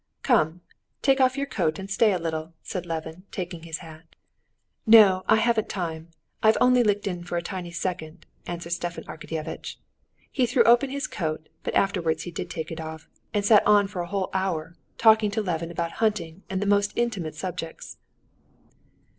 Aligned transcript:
"Come, 0.23 0.61
take 1.03 1.21
off 1.21 1.37
your 1.37 1.45
coat 1.45 1.77
and 1.77 1.87
stay 1.87 2.11
a 2.11 2.17
little," 2.17 2.53
said 2.63 2.87
Levin, 2.87 3.21
taking 3.29 3.61
his 3.61 3.77
hat. 3.85 4.15
"No, 4.87 5.21
I 5.29 5.35
haven't 5.35 5.69
time; 5.69 6.09
I've 6.41 6.57
only 6.59 6.81
looked 6.81 7.05
in 7.05 7.23
for 7.23 7.37
a 7.37 7.43
tiny 7.43 7.69
second," 7.69 8.25
answered 8.47 8.71
Stepan 8.71 9.03
Arkadyevitch. 9.03 9.75
He 10.31 10.47
threw 10.47 10.63
open 10.63 10.89
his 10.89 11.05
coat, 11.05 11.47
but 11.61 11.75
afterwards 11.75 12.23
did 12.23 12.49
take 12.49 12.71
it 12.71 12.81
off, 12.81 13.07
and 13.31 13.45
sat 13.45 13.61
on 13.67 13.85
for 13.87 14.01
a 14.01 14.07
whole 14.07 14.31
hour, 14.33 14.75
talking 14.97 15.29
to 15.29 15.41
Levin 15.43 15.69
about 15.69 15.91
hunting 16.01 16.41
and 16.49 16.59
the 16.59 16.65
most 16.65 16.93
intimate 16.95 17.35
subjects. 17.35 17.97